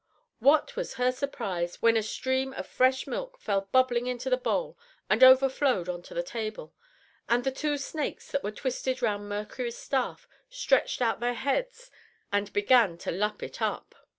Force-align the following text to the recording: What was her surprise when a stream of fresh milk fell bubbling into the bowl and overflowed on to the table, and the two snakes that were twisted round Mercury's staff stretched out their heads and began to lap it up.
What 0.39 0.75
was 0.75 0.95
her 0.95 1.11
surprise 1.11 1.79
when 1.79 1.95
a 1.95 2.01
stream 2.01 2.53
of 2.53 2.65
fresh 2.65 3.05
milk 3.05 3.37
fell 3.37 3.69
bubbling 3.71 4.07
into 4.07 4.31
the 4.31 4.35
bowl 4.35 4.75
and 5.11 5.23
overflowed 5.23 5.87
on 5.87 6.01
to 6.01 6.15
the 6.15 6.23
table, 6.23 6.73
and 7.29 7.43
the 7.43 7.51
two 7.51 7.77
snakes 7.77 8.31
that 8.31 8.43
were 8.43 8.49
twisted 8.49 9.03
round 9.03 9.29
Mercury's 9.29 9.77
staff 9.77 10.27
stretched 10.49 11.03
out 11.03 11.19
their 11.19 11.35
heads 11.35 11.91
and 12.31 12.51
began 12.51 12.97
to 12.97 13.11
lap 13.11 13.43
it 13.43 13.61
up. 13.61 13.93